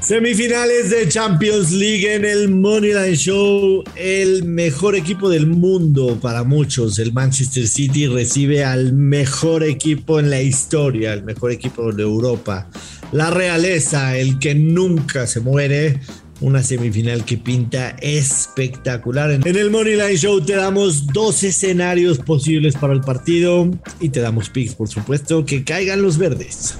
Semifinales 0.00 0.88
de 0.88 1.06
Champions 1.08 1.72
League 1.72 2.14
en 2.14 2.24
el 2.24 2.48
Moneyline 2.48 3.14
Show. 3.14 3.84
El 3.96 4.44
mejor 4.44 4.96
equipo 4.96 5.28
del 5.28 5.46
mundo 5.46 6.18
para 6.20 6.42
muchos, 6.42 6.98
el 6.98 7.12
Manchester 7.12 7.68
City, 7.68 8.06
recibe 8.06 8.64
al 8.64 8.94
mejor 8.94 9.62
equipo 9.62 10.18
en 10.18 10.30
la 10.30 10.40
historia, 10.40 11.12
el 11.12 11.22
mejor 11.22 11.52
equipo 11.52 11.92
de 11.92 12.02
Europa. 12.02 12.70
La 13.12 13.30
realeza, 13.30 14.16
el 14.16 14.38
que 14.38 14.54
nunca 14.54 15.26
se 15.26 15.40
muere. 15.40 16.00
Una 16.40 16.62
semifinal 16.62 17.26
que 17.26 17.36
pinta 17.36 17.90
espectacular. 18.00 19.30
En 19.30 19.44
el 19.44 19.70
Moneyline 19.70 20.16
Show 20.16 20.40
te 20.40 20.54
damos 20.54 21.08
dos 21.08 21.44
escenarios 21.44 22.16
posibles 22.18 22.74
para 22.74 22.94
el 22.94 23.02
partido 23.02 23.70
y 24.00 24.08
te 24.08 24.20
damos 24.20 24.48
picks, 24.48 24.74
por 24.74 24.88
supuesto, 24.88 25.44
que 25.44 25.62
caigan 25.62 26.00
los 26.00 26.16
verdes. 26.16 26.76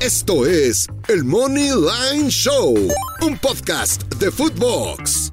Esto 0.00 0.44
es 0.44 0.88
el 1.08 1.24
Money 1.24 1.70
Line 1.70 2.28
Show, 2.28 2.74
un 3.22 3.38
podcast 3.38 4.02
de 4.16 4.30
Footbox. 4.30 5.32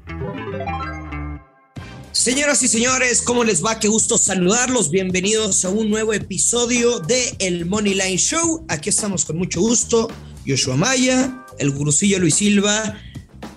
Señoras 2.12 2.62
y 2.62 2.68
señores, 2.68 3.22
¿cómo 3.22 3.44
les 3.44 3.62
va? 3.62 3.80
Qué 3.80 3.88
gusto 3.88 4.16
saludarlos. 4.16 4.90
Bienvenidos 4.90 5.64
a 5.64 5.70
un 5.70 5.90
nuevo 5.90 6.14
episodio 6.14 7.00
de 7.00 7.34
El 7.40 7.66
Money 7.66 7.94
Line 7.94 8.16
Show. 8.16 8.64
Aquí 8.68 8.88
estamos 8.88 9.24
con 9.24 9.36
mucho 9.36 9.60
gusto. 9.60 10.08
Joshua 10.46 10.76
Maya, 10.76 11.44
el 11.58 11.72
gurusillo 11.72 12.20
Luis 12.20 12.36
Silva, 12.36 12.98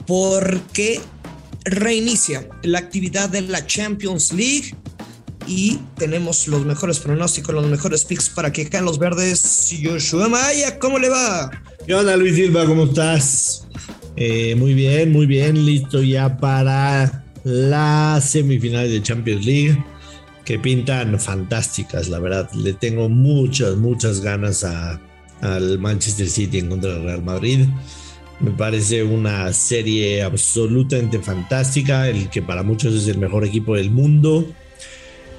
porque 0.08 1.00
reinicia 1.64 2.50
la 2.64 2.80
actividad 2.80 3.30
de 3.30 3.42
la 3.42 3.66
Champions 3.66 4.34
League 4.34 4.76
y 5.48 5.80
tenemos 5.98 6.48
los 6.48 6.66
mejores 6.66 7.00
pronósticos, 7.00 7.54
los 7.54 7.68
mejores 7.68 8.06
picks 8.06 8.30
para 8.30 8.52
que 8.52 8.68
caen 8.70 8.86
los 8.86 9.00
verdes. 9.00 9.74
Joshua 9.84 10.30
Maya, 10.30 10.80
¿cómo 10.80 11.00
le 11.00 11.10
va? 11.10 11.52
¿Qué 11.86 11.94
onda, 11.94 12.16
Luis 12.18 12.36
Silva? 12.36 12.66
¿Cómo 12.66 12.86
estás? 12.86 13.68
Eh, 14.16 14.56
muy 14.56 14.74
bien, 14.74 15.12
muy 15.12 15.26
bien. 15.26 15.66
Listo 15.66 16.02
ya 16.02 16.38
para 16.38 17.26
las 17.44 18.30
semifinales 18.30 18.92
de 18.92 19.02
Champions 19.02 19.46
League 19.46 19.84
que 20.44 20.60
pintan 20.60 21.20
fantásticas, 21.20 22.10
la 22.10 22.20
verdad. 22.20 22.50
Le 22.54 22.74
tengo 22.74 23.10
muchas, 23.10 23.76
muchas 23.76 24.22
ganas 24.22 24.64
a, 24.64 25.00
al 25.42 25.80
Manchester 25.80 26.30
City 26.30 26.60
en 26.60 26.70
contra 26.70 26.94
del 26.94 27.04
Real 27.04 27.24
Madrid. 27.24 27.68
Me 28.40 28.52
parece 28.52 29.04
una 29.04 29.52
serie 29.54 30.22
absolutamente 30.22 31.20
fantástica, 31.20 32.10
el 32.10 32.30
que 32.30 32.42
para 32.42 32.64
muchos 32.64 32.94
es 32.94 33.08
el 33.08 33.18
mejor 33.18 33.46
equipo 33.46 33.76
del 33.76 33.92
mundo 33.92 34.46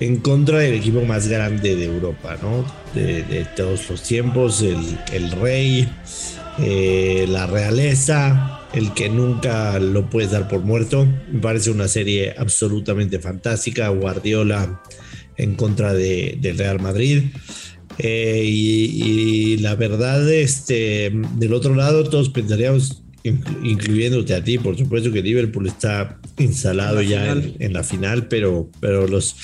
en 0.01 0.17
contra 0.17 0.59
del 0.59 0.75
equipo 0.75 1.03
más 1.03 1.29
grande 1.29 1.77
de 1.77 1.85
Europa, 1.85 2.37
¿no? 2.43 2.65
De, 2.95 3.47
todos 3.57 3.89
los 3.91 4.03
tiempos, 4.03 4.63
el, 4.63 5.31
rey, 5.33 5.89
eh, 6.59 7.27
la 7.29 7.47
realeza, 7.47 8.61
el 8.73 8.93
que 8.95 9.09
nunca 9.09 9.79
lo 9.79 10.09
puedes 10.09 10.31
dar 10.31 10.49
por 10.49 10.61
muerto. 10.61 11.07
Me 11.31 11.41
parece 11.41 11.71
una 11.71 11.89
serie 11.89 12.35
absolutamente 12.37 13.19
fantástica. 13.19 13.89
Guardiola 13.89 14.83
en 15.37 15.55
contra 15.55 15.93
de, 15.93 16.39
del 16.41 16.59
Real 16.59 16.81
Madrid. 16.81 17.25
Eh, 17.99 18.43
y, 18.45 19.57
la 19.59 19.75
verdad, 19.75 20.31
este, 20.31 21.11
del 21.37 21.55
otro 21.55 21.75
lado, 21.75 22.05
todos 22.05 22.29
pensaríamos, 22.29 23.03
incluyéndote 23.23 24.35
a 24.35 24.45
ti, 24.45 24.59
por 24.59 24.77
supuesto 24.77 25.11
que 25.11 25.23
Liverpool 25.23 25.67
está 25.67 26.19
instalado 26.39 27.01
ya 27.03 27.33
en, 27.33 27.73
la 27.73 27.83
final, 27.83 28.29
pero, 28.29 28.71
pero 28.81 29.09
los 29.09 29.35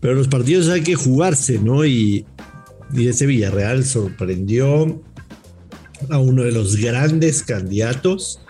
pero 0.00 0.14
los 0.14 0.28
partidos 0.28 0.68
hay 0.68 0.82
que 0.82 0.94
jugarse, 0.94 1.58
¿no? 1.58 1.84
Y, 1.84 2.26
ese 2.96 3.26
Villarreal 3.26 3.84
sorprendió 3.84 5.00
a 6.08 6.18
uno 6.18 6.42
de 6.42 6.50
los 6.50 6.74
grandes 6.74 7.44
candidatos, 7.44 8.40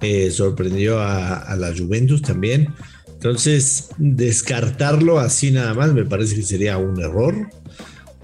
eh, 0.00 0.32
sorprendió 0.32 0.98
a, 0.98 1.54
la 1.56 1.72
Juventus 1.76 2.20
también. 2.20 2.74
Entonces, 3.12 3.90
descartarlo 3.96 5.20
así 5.20 5.52
nada 5.52 5.72
más 5.74 5.94
me 5.94 6.04
parece 6.04 6.34
que 6.34 6.42
sería 6.42 6.78
un 6.78 7.00
error. 7.00 7.48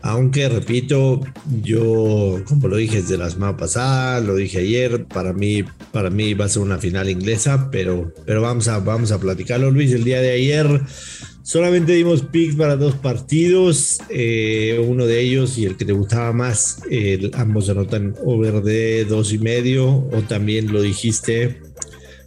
Aunque, 0.02 0.48
repito, 0.48 1.20
yo, 1.62 2.42
como 2.46 2.68
lo 2.68 2.76
dije 2.76 3.02
desde 3.02 3.16
la 3.16 3.30
semana 3.30 3.56
pasada, 3.56 4.20
lo 4.20 4.34
dije 4.34 4.58
ayer, 4.58 5.04
para 5.06 5.32
mí, 5.32 5.62
para 5.92 6.10
mí 6.10 6.34
va 6.34 6.46
a 6.46 6.48
ser 6.48 6.62
una 6.62 6.78
final 6.78 7.08
inglesa, 7.08 7.70
pero, 7.70 8.12
pero 8.26 8.42
vamos, 8.42 8.66
a, 8.68 8.80
vamos 8.80 9.12
a 9.12 9.20
platicarlo, 9.20 9.70
Luis. 9.70 9.92
El 9.92 10.04
día 10.04 10.20
de 10.20 10.32
ayer 10.32 10.82
Solamente 11.44 11.92
dimos 11.92 12.22
picks 12.22 12.54
para 12.54 12.76
dos 12.76 12.94
partidos, 12.94 13.98
eh, 14.08 14.82
uno 14.88 15.06
de 15.06 15.20
ellos 15.20 15.58
y 15.58 15.66
el 15.66 15.76
que 15.76 15.84
te 15.84 15.92
gustaba 15.92 16.32
más, 16.32 16.78
ambos 17.34 17.68
anotan 17.68 18.14
over 18.24 18.62
de 18.62 19.04
dos 19.04 19.32
y 19.32 19.38
medio, 19.38 19.88
o 19.88 20.22
también 20.28 20.72
lo 20.72 20.80
dijiste 20.80 21.60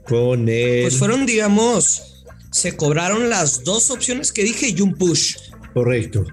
con 0.06 0.50
el... 0.50 0.82
Pues 0.82 0.98
fueron, 0.98 1.26
digamos, 1.26 2.26
se 2.52 2.76
cobraron 2.76 3.30
las 3.30 3.64
dos 3.64 3.90
opciones 3.90 4.34
que 4.34 4.44
dije 4.44 4.74
y 4.76 4.82
un 4.82 4.94
push. 4.94 5.38
Correcto. 5.74 6.26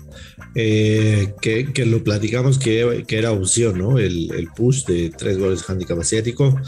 Eh, 0.55 1.33
que, 1.41 1.87
lo 1.87 2.05
platicamos 2.05 2.59
que, 2.59 3.05
que, 3.07 3.19
era 3.19 3.33
opción, 3.33 3.79
¿no? 3.79 3.99
El, 3.99 4.31
el 4.33 4.49
push 4.49 4.85
de 4.85 5.11
tres 5.11 5.39
goles 5.39 5.69
handicap 5.69 5.99
asiático 5.99 6.61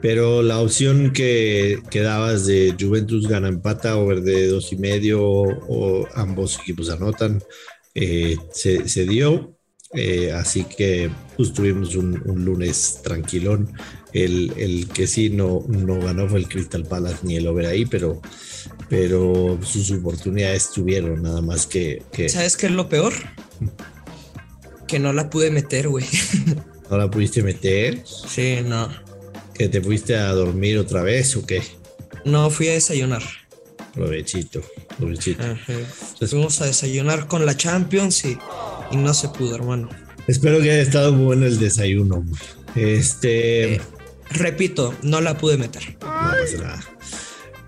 pero 0.00 0.42
la 0.42 0.60
opción 0.60 1.12
que, 1.12 1.80
que 1.90 2.00
dabas 2.00 2.46
de 2.46 2.74
Juventus 2.78 3.28
gana 3.28 3.48
empata 3.48 3.96
over 3.96 4.22
de 4.22 4.48
dos 4.48 4.72
y 4.72 4.76
medio 4.76 5.20
o 5.22 6.06
ambos 6.14 6.58
equipos 6.60 6.90
anotan 6.90 7.42
eh, 7.94 8.36
se, 8.52 9.06
dio 9.06 9.56
eh, 9.94 10.32
así 10.32 10.64
que 10.64 11.10
pues, 11.36 11.52
tuvimos 11.52 11.96
un, 11.96 12.22
lunes 12.44 13.00
tranquilón 13.02 13.72
el, 14.12 14.52
el, 14.56 14.88
que 14.88 15.06
sí 15.06 15.30
no, 15.30 15.64
no 15.68 15.98
ganó 16.00 16.28
fue 16.28 16.40
el 16.40 16.48
Crystal 16.48 16.84
Palace 16.84 17.18
ni 17.22 17.36
el 17.36 17.46
over 17.46 17.66
ahí 17.66 17.86
pero 17.86 18.20
pero 18.88 19.58
sus 19.62 19.90
oportunidades 19.90 20.70
tuvieron 20.70 21.22
nada 21.22 21.40
más 21.42 21.66
que, 21.66 22.02
que... 22.12 22.28
¿sabes 22.28 22.56
qué 22.56 22.66
es 22.66 22.72
lo 22.72 22.88
peor? 22.88 23.12
que 24.86 24.98
no 25.00 25.12
la 25.12 25.28
pude 25.30 25.50
meter 25.50 25.88
güey 25.88 26.06
¿No 26.90 26.98
la 26.98 27.10
pudiste 27.10 27.42
meter? 27.42 28.02
Sí, 28.04 28.58
no. 28.64 28.88
¿Que 29.54 29.68
te 29.68 29.80
fuiste 29.80 30.16
a 30.16 30.32
dormir 30.32 30.78
otra 30.78 31.02
vez 31.02 31.36
o 31.36 31.44
qué? 31.44 31.62
No, 32.24 32.50
fui 32.50 32.68
a 32.68 32.72
desayunar. 32.72 33.22
Provechito, 33.92 34.62
provechito. 34.98 35.42
Fuimos 36.28 36.60
a 36.60 36.66
desayunar 36.66 37.26
con 37.26 37.46
la 37.46 37.56
Champions 37.56 38.24
y, 38.24 38.38
no 38.92 39.14
se 39.14 39.28
pudo, 39.30 39.56
hermano. 39.56 39.88
Espero 40.26 40.60
que 40.60 40.70
haya 40.70 40.82
estado 40.82 41.12
bueno 41.12 41.46
el 41.46 41.58
desayuno. 41.58 42.24
Este. 42.74 43.74
Eh, 43.74 43.80
repito, 44.30 44.94
no 45.02 45.20
la 45.20 45.38
pude 45.38 45.56
meter. 45.56 45.96
No 46.00 46.08
pasa 46.08 46.58
nada. 46.58 46.95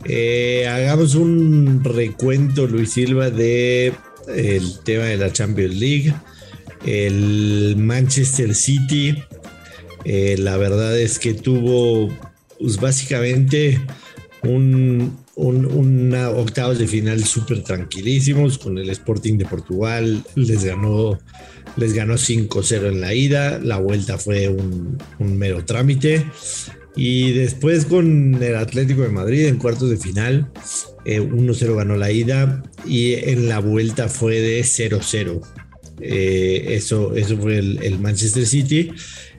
Eh, 0.04 0.66
hagamos 0.68 1.14
un 1.14 1.82
recuento, 1.84 2.66
Luis 2.66 2.92
Silva, 2.92 3.30
de 3.30 3.92
el 4.28 4.80
tema 4.84 5.04
de 5.04 5.16
la 5.16 5.32
Champions 5.32 5.74
League. 5.74 6.14
El 6.84 7.74
Manchester 7.76 8.54
City 8.54 9.16
eh, 10.04 10.36
la 10.38 10.56
verdad 10.56 10.98
es 10.98 11.18
que 11.18 11.34
tuvo 11.34 12.08
pues, 12.58 12.80
básicamente 12.80 13.80
un, 14.42 15.18
una 15.36 16.30
octavos 16.30 16.78
de 16.78 16.86
final 16.86 17.22
súper 17.24 17.62
tranquilísimos 17.62 18.58
con 18.58 18.78
el 18.78 18.88
Sporting 18.90 19.36
de 19.36 19.44
Portugal. 19.44 20.24
Les 20.34 20.64
ganó, 20.64 21.18
les 21.76 21.92
ganó 21.92 22.14
5-0 22.14 22.88
en 22.88 23.00
la 23.00 23.14
ida. 23.14 23.58
La 23.58 23.78
vuelta 23.78 24.18
fue 24.18 24.48
un, 24.48 24.98
mero 25.18 25.64
trámite. 25.64 26.24
Y 26.96 27.32
después 27.32 27.84
con 27.84 28.42
el 28.42 28.56
Atlético 28.56 29.02
de 29.02 29.10
Madrid 29.10 29.46
en 29.46 29.58
cuartos 29.58 29.90
de 29.90 29.96
final, 29.96 30.50
1-0 31.04 31.62
eh, 31.62 31.74
ganó 31.74 31.96
la 31.96 32.10
ida 32.10 32.62
y 32.86 33.14
en 33.14 33.48
la 33.48 33.60
vuelta 33.60 34.08
fue 34.08 34.40
de 34.40 34.60
0-0. 34.60 35.40
Eh, 36.00 36.66
eso, 36.70 37.14
eso 37.14 37.36
fue 37.38 37.58
el 37.58 37.98
Manchester 38.00 38.46
City. 38.46 38.90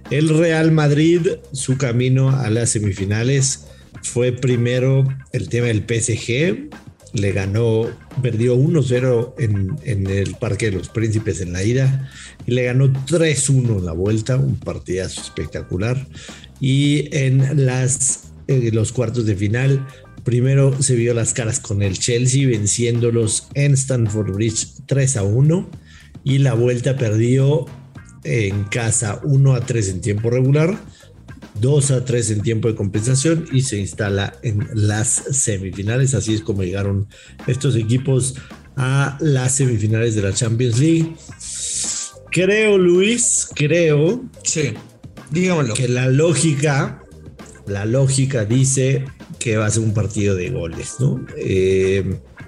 El 0.09 0.29
Real 0.29 0.71
Madrid, 0.71 1.21
su 1.51 1.77
camino 1.77 2.31
a 2.31 2.49
las 2.49 2.71
semifinales 2.71 3.66
fue 4.02 4.31
primero 4.31 5.07
el 5.34 5.49
tema 5.49 5.67
del 5.67 5.84
PSG. 5.84 6.69
Le 7.13 7.31
ganó, 7.31 7.87
perdió 8.22 8.55
1-0 8.55 9.34
en, 9.37 10.07
el 10.07 10.35
Parque 10.35 10.72
de 10.72 10.78
los 10.78 10.90
Príncipes 10.90 11.41
en 11.41 11.53
la 11.53 11.63
ida 11.63 12.09
y 12.45 12.52
le 12.52 12.63
ganó 12.63 12.87
3-1 12.87 13.79
en 13.79 13.85
la 13.85 13.93
vuelta, 13.93 14.37
un 14.37 14.57
partidazo 14.57 15.22
espectacular. 15.22 16.07
Y 16.59 17.16
en 17.16 17.66
las, 17.66 18.32
los 18.47 18.91
cuartos 18.91 19.26
de 19.26 19.35
final, 19.35 19.85
primero 20.23 20.82
se 20.82 20.96
vio 20.96 21.14
las 21.14 21.34
caras 21.34 21.59
con 21.59 21.82
el 21.82 21.97
Chelsea 21.97 22.47
venciéndolos 22.47 23.47
en 23.53 23.73
Stanford 23.73 24.34
Bridge 24.34 24.67
3 24.85 25.17
1 25.23 25.70
y 26.23 26.40
la 26.40 26.53
vuelta 26.53 26.97
perdió 26.97 27.66
en 28.23 28.64
casa 28.66 29.22
1 29.23 29.53
a 29.56 29.61
3 29.61 29.90
en 29.90 30.02
tiempo 30.02 30.29
regular, 30.29 30.78
2 31.61 31.91
a 31.91 32.06
3 32.06 32.32
en 32.32 32.41
tiempo 32.41 32.67
de 32.67 32.76
compensación 32.76 33.46
y 33.52 33.62
se 33.62 33.79
instala 33.79 34.34
en 34.44 34.67
las 34.73 35.09
semifinales. 35.09 36.14
Así 36.14 36.34
es 36.34 36.41
como 36.41 36.64
llegaron 36.64 37.08
estos 37.47 37.76
equipos 37.76 38.35
a 38.76 39.17
las 39.20 39.55
semifinales 39.55 40.16
de 40.16 40.22
la 40.22 40.34
Champions 40.34 40.79
League. 40.79 41.16
Creo, 42.32 42.78
Luis, 42.78 43.50
creo 43.55 44.23
sí, 44.44 44.73
dígamelo. 45.31 45.73
que 45.73 45.87
la 45.87 46.08
lógica 46.08 47.02
la 47.70 47.85
lógica 47.85 48.46
dice 48.46 49.05
que 49.37 49.58
va 49.58 49.67
a 49.67 49.70
ser 49.70 49.84
un 49.84 49.93
partido 49.93 50.35
de 50.35 50.49
goles, 50.49 50.96
¿no? 50.99 51.26
Eh, 51.37 52.03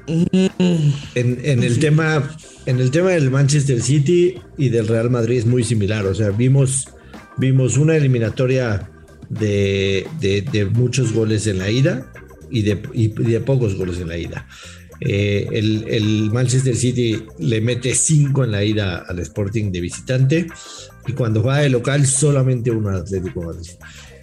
en, 0.07 1.63
el 1.63 1.79
tema, 1.79 2.35
en 2.65 2.79
el 2.79 2.91
tema 2.91 3.11
del 3.11 3.29
Manchester 3.29 3.81
City 3.81 4.35
y 4.57 4.69
del 4.69 4.87
Real 4.87 5.09
Madrid 5.09 5.37
es 5.37 5.45
muy 5.45 5.63
similar. 5.63 6.05
O 6.05 6.15
sea, 6.15 6.31
vimos, 6.31 6.89
vimos 7.37 7.77
una 7.77 7.95
eliminatoria 7.95 8.89
de, 9.29 10.07
muchos 10.73 11.13
goles 11.13 11.47
en 11.47 11.59
la 11.59 11.69
ida 11.69 12.11
y 12.49 12.63
de, 12.63 12.75
de 12.75 13.39
pocos 13.39 13.75
goles 13.75 13.99
en 13.99 14.09
la 14.09 14.17
ida. 14.17 14.47
Eh, 14.99 15.47
el, 15.51 15.85
el, 15.87 16.31
Manchester 16.31 16.75
City 16.75 17.23
le 17.39 17.61
mete 17.61 17.95
5 17.95 18.43
en 18.43 18.51
la 18.51 18.63
ida 18.63 18.97
al 19.07 19.19
Sporting 19.19 19.71
de 19.71 19.81
visitante 19.81 20.47
y 21.07 21.13
cuando 21.13 21.43
va 21.43 21.59
de 21.59 21.69
local 21.69 22.05
solamente 22.05 22.71
uno 22.71 22.89
al 22.89 23.01
Atlético 23.01 23.41
Madrid. 23.41 23.71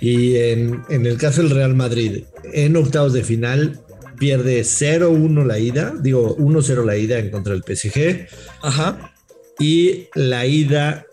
Y 0.01 0.37
en, 0.37 0.83
en, 0.89 1.07
el 1.07 1.17
caso 1.17 1.43
del 1.43 1.51
Real 1.51 1.75
Madrid, 1.75 2.25
en 2.53 2.77
octavos 2.77 3.13
de 3.13 3.25
final 3.25 3.81
pierde 4.19 4.61
0-1 4.63 5.45
la 5.45 5.59
ida, 5.59 5.95
digo 6.01 6.37
1-0 6.37 6.85
la 6.85 6.97
ida 6.97 7.19
en 7.19 7.31
contra 7.31 7.55
del 7.55 7.63
PSG. 7.63 8.29
Ajá. 8.63 9.13
Y 9.59 10.07
la 10.15 10.47
ida 10.47 11.05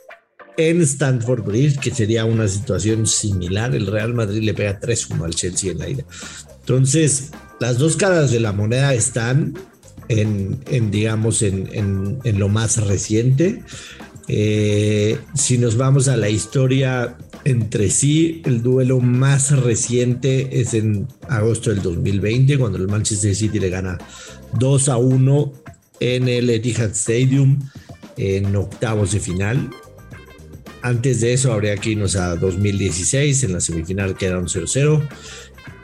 en 0.58 0.82
Stanford 0.82 1.44
Bridge, 1.44 1.80
que 1.80 1.92
sería 1.92 2.26
una 2.26 2.48
situación 2.48 3.08
similar, 3.08 3.76
el 3.76 3.88
Real 3.88 4.14
Madrid 4.14 4.44
le 4.44 4.54
pega 4.54 4.80
3-1 4.80 5.26
al 5.26 5.36
Chelsea 5.36 5.72
en 5.72 5.80
la 5.80 5.90
ida. 5.90 6.04
Entonces, 6.60 7.32
las 7.60 7.78
dos 7.78 7.96
caras 7.96 8.32
de 8.32 8.40
la 8.40 8.52
moneda 8.52 8.94
están 8.94 9.54
en, 10.08 10.92
digamos, 10.92 11.42
en, 11.42 11.70
en, 12.24 12.40
lo 12.40 12.50
más 12.50 12.78
reciente. 12.78 13.64
Eh, 14.28 15.20
si 15.36 15.58
nos 15.58 15.78
vamos 15.78 16.08
a 16.08 16.18
la 16.18 16.30
historia 16.30 17.18
entre 17.44 17.92
sí, 17.92 18.42
el 18.46 18.64
duelo 18.64 19.00
más 19.00 19.52
reciente 19.52 20.60
es 20.60 20.74
en 20.74 21.08
agosto 21.30 21.70
del 21.70 21.82
2020, 21.82 22.58
cuando 22.58 22.80
el 22.80 22.88
Manchester 22.88 23.36
City 23.36 23.60
le 23.60 23.70
gana 23.70 24.00
2 24.58 24.90
a 24.90 24.98
1 24.98 25.54
en 26.00 26.28
el 26.28 26.50
Etihad 26.50 26.92
Stadium 26.92 27.60
en 28.18 28.56
octavos 28.56 29.12
de 29.12 29.20
final. 29.20 29.70
Antes 30.82 31.22
de 31.22 31.34
eso 31.34 31.52
habría 31.52 31.76
que 31.78 31.92
irnos 31.92 32.16
a 32.16 32.36
2016, 32.36 33.44
en 33.44 33.54
la 33.54 33.60
semifinal 33.60 34.16
quedaron 34.16 34.46
0-0. 34.46 35.08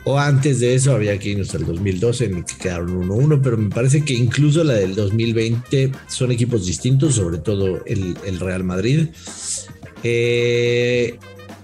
O 0.03 0.17
antes 0.17 0.59
de 0.59 0.73
eso 0.73 0.93
habría 0.93 1.17
que 1.19 1.29
irnos 1.29 1.53
al 1.53 1.65
2012, 1.65 2.25
en 2.25 2.37
el 2.37 2.45
que 2.45 2.57
quedaron 2.57 3.07
1-1. 3.07 3.41
Pero 3.43 3.57
me 3.57 3.69
parece 3.69 4.03
que 4.03 4.13
incluso 4.13 4.63
la 4.63 4.73
del 4.73 4.95
2020 4.95 5.91
son 6.07 6.31
equipos 6.31 6.65
distintos, 6.65 7.15
sobre 7.15 7.37
todo 7.37 7.85
el, 7.85 8.17
el 8.25 8.39
Real 8.39 8.63
Madrid. 8.63 9.09
Eh, 10.03 11.17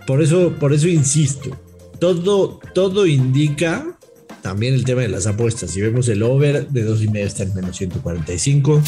por 0.06 0.22
eso, 0.22 0.54
por 0.60 0.74
eso 0.74 0.88
insisto, 0.88 1.58
todo, 2.00 2.60
todo 2.74 3.08
indica 3.08 3.98
también 4.42 4.74
el 4.74 4.86
tema 4.86 5.02
de 5.02 5.10
las 5.10 5.28
apuestas. 5.28 5.72
Si 5.72 5.82
vemos 5.82 6.08
el 6.08 6.24
over 6.24 6.70
de 6.70 6.84
dos 6.84 7.04
y 7.04 7.08
medio 7.08 7.28
está 7.28 7.44
en 7.44 7.54
menos 7.54 7.76
145. 7.76 8.82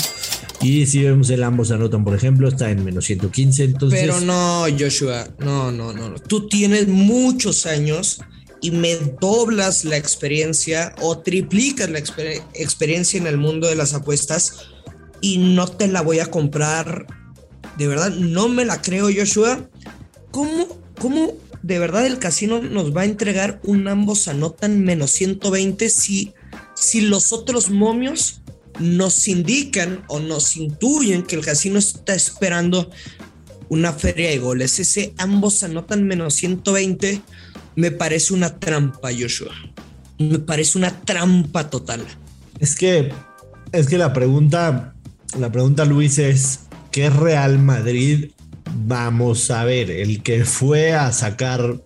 Y 0.61 0.85
si 0.85 1.03
vemos 1.03 1.29
el 1.29 1.43
ambos 1.43 1.71
anotan, 1.71 2.03
por 2.03 2.15
ejemplo, 2.15 2.47
está 2.47 2.69
en 2.69 2.83
menos 2.83 3.05
115. 3.05 3.63
Entonces... 3.63 3.99
Pero 3.99 4.21
no, 4.21 4.65
Joshua, 4.77 5.27
no, 5.39 5.71
no, 5.71 5.91
no. 5.91 6.15
Tú 6.15 6.47
tienes 6.47 6.87
muchos 6.87 7.65
años 7.65 8.21
y 8.61 8.71
me 8.71 8.95
doblas 8.95 9.85
la 9.85 9.97
experiencia 9.97 10.95
o 11.01 11.19
triplicas 11.19 11.89
la 11.89 11.99
experiencia 11.99 13.17
en 13.17 13.27
el 13.27 13.37
mundo 13.37 13.67
de 13.67 13.75
las 13.75 13.93
apuestas 13.93 14.67
y 15.21 15.37
no 15.37 15.67
te 15.67 15.87
la 15.87 16.01
voy 16.01 16.19
a 16.19 16.27
comprar. 16.27 17.07
De 17.77 17.87
verdad, 17.87 18.11
no 18.11 18.49
me 18.49 18.65
la 18.65 18.81
creo, 18.81 19.09
Joshua. 19.13 19.69
¿Cómo 20.31 20.79
¿cómo 20.99 21.33
de 21.63 21.79
verdad 21.79 22.05
el 22.05 22.19
casino 22.19 22.61
nos 22.61 22.95
va 22.95 23.01
a 23.01 23.05
entregar 23.05 23.59
un 23.63 23.87
ambos 23.87 24.27
anotan 24.27 24.83
menos 24.83 25.11
120 25.11 25.89
si, 25.89 26.33
si 26.75 27.01
los 27.01 27.33
otros 27.33 27.69
momios 27.69 28.41
nos 28.79 29.27
indican 29.27 30.03
o 30.07 30.19
nos 30.19 30.55
intuyen 30.55 31.23
que 31.23 31.35
el 31.35 31.43
casino 31.43 31.79
está 31.79 32.13
esperando 32.13 32.89
una 33.69 33.93
feria 33.93 34.29
de 34.29 34.39
goles? 34.39 34.79
Ese 34.79 35.13
ambos 35.17 35.63
anotan 35.63 36.03
menos 36.03 36.35
120 36.35 37.21
me 37.75 37.91
parece 37.91 38.33
una 38.33 38.59
trampa, 38.59 39.09
Joshua. 39.17 39.53
Me 40.17 40.39
parece 40.39 40.77
una 40.77 40.91
trampa 41.01 41.69
total. 41.69 42.05
Es 42.59 42.75
que, 42.75 43.11
es 43.71 43.87
que 43.87 43.97
la 43.97 44.13
pregunta, 44.13 44.93
la 45.37 45.51
pregunta, 45.51 45.85
Luis, 45.85 46.19
es: 46.19 46.61
¿qué 46.91 47.09
Real 47.09 47.59
Madrid 47.59 48.31
vamos 48.85 49.49
a 49.51 49.63
ver, 49.63 49.89
el 49.91 50.21
que 50.23 50.45
fue 50.45 50.93
a 50.93 51.11
sacar 51.11 51.81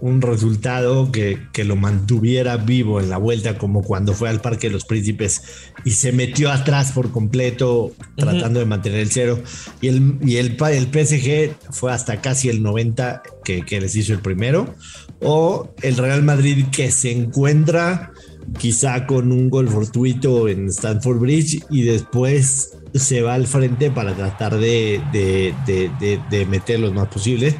un 0.00 0.20
resultado 0.20 1.10
que, 1.10 1.38
lo 1.64 1.76
mantuviera 1.76 2.56
vivo 2.58 3.00
en 3.00 3.08
la 3.08 3.16
vuelta, 3.16 3.56
como 3.56 3.82
cuando 3.82 4.12
fue 4.12 4.28
al 4.28 4.40
Parque 4.40 4.68
de 4.68 4.74
los 4.74 4.84
Príncipes 4.84 5.42
y 5.84 5.92
se 5.92 6.12
metió 6.12 6.50
atrás 6.52 6.92
por 6.92 7.10
completo 7.10 7.92
tratando 8.16 8.60
de 8.60 8.66
mantener 8.66 9.00
el 9.00 9.10
cero. 9.10 9.42
Y 9.80 9.88
el, 9.88 10.18
y 10.22 10.36
el, 10.36 10.56
el 10.70 10.86
PSG 10.86 11.56
fue 11.70 11.92
hasta 11.92 12.20
casi 12.20 12.48
el 12.48 12.62
90 12.62 13.22
que, 13.42 13.62
que, 13.62 13.80
les 13.80 13.96
hizo 13.96 14.12
el 14.12 14.20
primero. 14.20 14.74
O 15.20 15.74
el 15.82 15.96
Real 15.96 16.22
Madrid 16.22 16.66
que 16.70 16.90
se 16.90 17.10
encuentra 17.10 18.12
quizá 18.58 19.06
con 19.06 19.32
un 19.32 19.50
gol 19.50 19.68
fortuito 19.68 20.48
en 20.48 20.68
Stanford 20.68 21.18
Bridge 21.18 21.64
y 21.70 21.82
después 21.82 22.76
se 22.94 23.22
va 23.22 23.34
al 23.34 23.46
frente 23.46 23.90
para 23.90 24.14
tratar 24.14 24.58
de, 24.58 25.00
de, 25.12 26.46
meter 26.46 26.80
los 26.80 26.92
más 26.92 27.08
posibles 27.08 27.54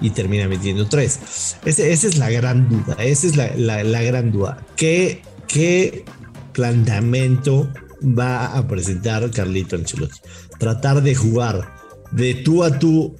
y 0.00 0.10
termina 0.10 0.48
metiendo 0.48 0.86
tres. 0.88 1.56
esa 1.64 1.86
es 1.86 2.18
la 2.18 2.30
gran 2.30 2.68
duda, 2.68 2.96
esa 2.98 3.26
es 3.26 3.36
la, 3.36 4.02
gran 4.02 4.32
duda. 4.32 4.58
¿Qué, 4.76 5.22
¿Qué 5.46 6.04
planteamiento 6.52 7.72
va 8.02 8.56
a 8.56 8.66
presentar 8.66 9.30
Carlito 9.30 9.76
Ancelotti? 9.76 10.18
Tratar 10.58 11.02
de 11.02 11.14
jugar 11.14 11.74
de 12.10 12.34
tú 12.34 12.64
a 12.64 12.78
tú 12.78 13.16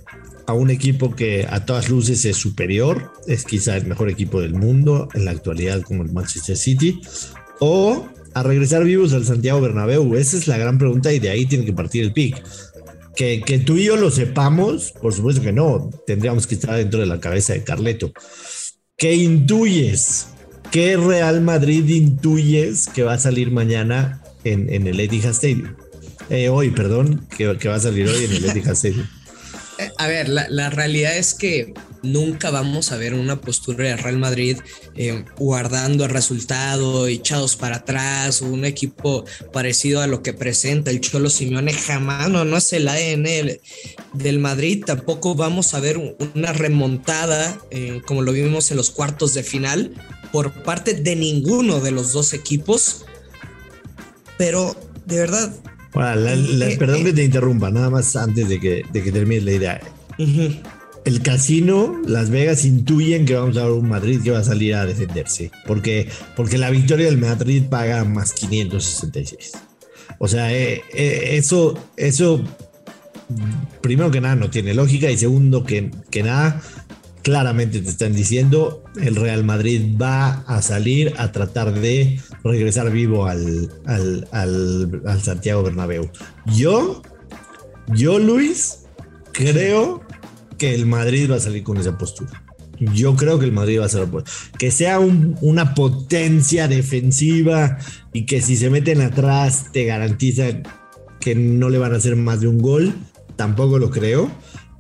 a 0.47 0.53
un 0.53 0.71
equipo 0.71 1.15
que 1.15 1.47
a 1.49 1.65
todas 1.65 1.89
luces 1.89 2.25
es 2.25 2.37
superior, 2.37 3.13
es 3.27 3.45
quizá 3.45 3.77
el 3.77 3.87
mejor 3.87 4.11
equipo 4.11 4.41
del 4.41 4.55
mundo 4.55 5.09
en 5.15 5.25
la 5.25 5.31
actualidad 5.31 5.83
como 5.83 6.03
el 6.03 6.13
Manchester 6.13 6.57
City, 6.57 7.01
o 7.61 8.09
a 8.35 8.43
regresar 8.43 8.85
vivos 8.85 9.13
al 9.13 9.25
Santiago 9.25 9.61
Bernabéu? 9.61 10.15
Esa 10.17 10.37
es 10.37 10.49
la 10.49 10.59
gran 10.59 10.79
pregunta 10.79 11.13
y 11.13 11.19
de 11.19 11.31
ahí 11.31 11.47
tiene 11.47 11.65
que 11.65 11.73
partir 11.73 12.03
el 12.03 12.13
pick. 12.13 12.43
Que, 13.15 13.43
que 13.43 13.59
tú 13.59 13.77
y 13.77 13.85
yo 13.85 13.97
lo 13.97 14.11
sepamos, 14.11 14.93
por 14.93 15.13
supuesto 15.13 15.43
que 15.43 15.53
no, 15.53 15.91
tendríamos 16.07 16.47
que 16.47 16.55
estar 16.55 16.77
dentro 16.77 17.01
de 17.01 17.07
la 17.07 17.21
cabeza 17.21 17.53
de 17.53 17.63
Carleto. 17.63 18.13
¿Qué 18.97 19.15
intuyes? 19.15 20.29
¿Qué 20.71 20.97
Real 20.97 21.43
Madrid 21.43 21.87
intuyes 21.89 22.89
que 22.89 23.03
va 23.03 23.15
a 23.15 23.19
salir 23.19 23.51
mañana 23.51 24.23
en, 24.45 24.73
en 24.73 24.87
el 24.87 24.99
Etihad 24.99 25.33
Stadium? 25.33 25.75
Eh, 26.31 26.49
hoy, 26.49 26.71
perdón, 26.71 27.27
que, 27.37 27.59
que, 27.59 27.69
va 27.69 27.75
a 27.75 27.81
salir 27.81 28.09
hoy 28.09 28.25
en 28.25 28.33
el 28.33 28.45
Etihad 28.47 28.73
Stadium. 28.73 29.07
A 29.97 30.07
ver, 30.07 30.29
la, 30.29 30.71
realidad 30.71 31.17
es 31.17 31.35
que 31.35 31.73
nunca 32.03 32.51
vamos 32.51 32.93
a 32.93 32.97
ver 32.97 33.15
una 33.15 33.41
postura 33.41 33.89
de 33.89 33.97
Real 33.97 34.19
Madrid 34.19 34.59
eh, 34.95 35.25
guardando 35.37 36.05
el 36.05 36.11
resultado, 36.11 37.07
echados 37.07 37.57
para 37.57 37.77
atrás, 37.77 38.43
un 38.43 38.65
equipo 38.65 39.25
parecido 39.53 40.03
a 40.03 40.07
lo 40.07 40.23
que 40.23 40.35
presenta 40.35 40.91
el 40.91 41.01
Cholo 41.01 41.31
Simeone. 41.31 41.73
Jamás, 41.73 42.29
no, 42.29 42.45
no 42.45 42.59
es 42.59 42.73
el 42.73 42.87
ADN 42.87 43.59
del, 44.13 44.39
Madrid. 44.39 44.85
Tampoco 44.85 45.35
vamos 45.35 45.75
a 45.75 45.81
ver 45.81 45.99
una 46.35 46.53
remontada 46.53 47.59
eh, 47.71 48.03
como 48.07 48.23
lo 48.23 48.33
vimos 48.33 48.71
en 48.71 48.77
los 48.77 48.91
cuartos 48.91 49.33
de 49.35 49.43
final 49.43 49.93
por 50.33 50.53
parte 50.63 50.95
de 50.95 51.17
ninguno 51.17 51.81
de 51.81 51.93
los 51.93 52.13
dos 52.13 52.35
equipos. 52.35 53.05
Pero 54.37 54.77
de 55.07 55.19
verdad, 55.19 55.55
eh, 55.95 56.77
perdón 56.79 57.05
que 57.05 57.11
eh. 57.11 57.15
te 57.15 57.25
interrumpa, 57.25 57.71
nada 57.71 57.91
más 57.91 58.17
antes 58.17 58.49
de 58.49 58.59
que, 58.59 58.83
de 58.91 59.03
que 59.03 59.13
termine 59.13 59.43
la 59.43 59.53
idea. 59.53 59.81
El 61.05 61.21
casino, 61.23 62.01
Las 62.07 62.31
Vegas 62.31 62.65
intuyen 62.65 63.25
que 63.27 63.35
vamos 63.35 63.57
a 63.57 63.65
ver 63.65 63.73
un 63.73 63.89
Madrid 63.89 64.21
que 64.23 64.31
va 64.31 64.39
a 64.39 64.45
salir 64.45 64.75
a 64.75 64.87
defenderse, 64.87 65.51
porque, 65.67 66.09
porque 66.37 66.59
la 66.59 66.71
victoria 66.71 67.07
del 67.07 67.19
Madrid 67.19 67.65
paga 67.69 68.05
más 68.05 68.33
566. 68.33 69.53
O 70.19 70.29
sea, 70.29 70.53
eh, 70.53 70.83
eso, 70.93 71.75
eso, 71.97 72.43
primero 73.81 74.11
que 74.11 74.21
nada, 74.21 74.37
no 74.37 74.51
tiene 74.51 74.75
lógica, 74.75 75.11
y 75.11 75.19
segundo 75.19 75.65
que, 75.65 75.91
que 76.11 76.23
nada, 76.23 76.63
claramente 77.23 77.81
te 77.81 77.89
están 77.89 78.15
diciendo, 78.15 78.85
el 79.01 79.17
Real 79.17 79.45
Madrid 79.45 79.97
va 80.01 80.45
a 80.47 80.63
salir 80.63 81.15
a 81.17 81.33
tratar 81.33 81.73
de 81.73 82.21
regresar 82.45 82.91
vivo 82.91 83.27
al, 83.27 83.71
al, 83.87 85.21
Santiago 85.23 85.63
Bernabéu. 85.63 86.11
Yo, 86.47 87.03
yo 87.89 88.19
Luis, 88.19 88.81
creo 89.33 90.03
que 90.59 90.75
el 90.75 90.87
Madrid 90.87 91.31
va 91.31 91.37
a 91.37 91.41
salir 91.41 91.63
con 91.63 91.77
esa 91.77 91.97
postura. 91.97 92.43
Yo 92.79 93.15
creo 93.15 93.39
que 93.39 93.45
el 93.45 93.53
Madrid 93.53 93.81
va 93.81 93.87
a 93.87 93.89
ser 93.89 94.09
que 94.59 94.71
sea 94.73 94.99
una 94.99 95.75
potencia 95.75 96.67
defensiva 96.67 97.79
y 98.13 98.27
que 98.27 98.41
si 98.41 98.57
se 98.57 98.71
meten 98.71 99.03
atrás 99.03 99.67
te 99.73 99.85
garantiza 99.85 100.47
que 101.21 101.37
no 101.37 101.71
le 101.71 101.79
van 101.79 101.93
a 101.93 101.99
hacer 101.99 102.17
más 102.17 102.41
de 102.41 102.49
un 102.49 102.59
gol. 102.59 102.93
Tampoco 103.37 103.79
lo 103.79 103.91
creo. 103.91 104.31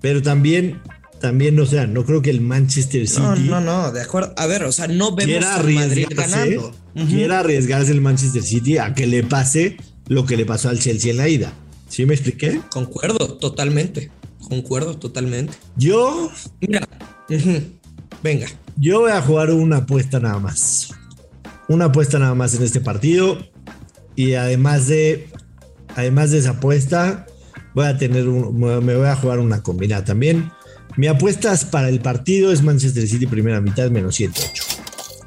Pero 0.00 0.20
también 0.20 0.80
también, 1.22 1.58
o 1.60 1.64
sea, 1.64 1.86
no 1.86 2.04
creo 2.04 2.20
que 2.20 2.30
el 2.30 2.40
Manchester 2.40 3.06
City. 3.06 3.22
No, 3.22 3.36
no, 3.36 3.60
no, 3.60 3.92
de 3.92 4.02
acuerdo. 4.02 4.34
A 4.36 4.46
ver, 4.46 4.64
o 4.64 4.72
sea, 4.72 4.88
no 4.88 5.14
vemos 5.14 5.44
a 5.46 5.62
Madrid 5.62 6.06
ganando. 6.10 6.74
Quiera 7.08 7.38
arriesgarse 7.38 7.92
el 7.92 8.00
Manchester 8.00 8.42
City 8.42 8.76
a 8.76 8.92
que 8.92 9.06
le 9.06 9.22
pase 9.22 9.76
lo 10.08 10.26
que 10.26 10.36
le 10.36 10.44
pasó 10.44 10.68
al 10.68 10.80
Chelsea 10.80 11.12
en 11.12 11.16
la 11.16 11.28
ida. 11.28 11.52
¿Sí 11.88 12.04
me 12.06 12.14
expliqué? 12.14 12.60
Concuerdo, 12.70 13.38
totalmente. 13.38 14.10
Concuerdo, 14.48 14.98
totalmente. 14.98 15.54
Yo. 15.76 16.30
Mira, 16.60 16.86
venga. 18.22 18.48
Yo 18.76 19.02
voy 19.02 19.12
a 19.12 19.22
jugar 19.22 19.52
una 19.52 19.76
apuesta 19.78 20.18
nada 20.18 20.40
más. 20.40 20.92
Una 21.68 21.84
apuesta 21.86 22.18
nada 22.18 22.34
más 22.34 22.54
en 22.56 22.64
este 22.64 22.80
partido. 22.80 23.38
Y 24.16 24.34
además 24.34 24.88
de. 24.88 25.28
Además 25.94 26.32
de 26.32 26.38
esa 26.38 26.50
apuesta, 26.50 27.26
voy 27.74 27.86
a 27.86 27.96
tener 27.96 28.26
un, 28.26 28.58
me 28.58 28.96
voy 28.96 29.06
a 29.06 29.14
jugar 29.14 29.38
una 29.38 29.62
combinada 29.62 30.04
también. 30.04 30.50
Mi 30.96 31.06
apuesta 31.06 31.54
para 31.70 31.88
el 31.88 32.00
partido 32.00 32.52
es 32.52 32.62
Manchester 32.62 33.06
City 33.06 33.26
primera 33.26 33.60
mitad 33.60 33.90
menos 33.90 34.14
108. 34.16 34.64